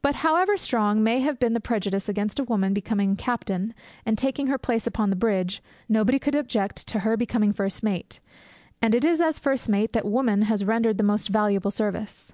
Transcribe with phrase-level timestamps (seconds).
[0.00, 3.74] But, however strong may have been the prejudice against a woman becoming captain,
[4.06, 8.18] and taking her place upon the bridge, nobody could object to her becoming first mate;
[8.80, 12.32] and it is as first mate that woman has rendered the most valuable service.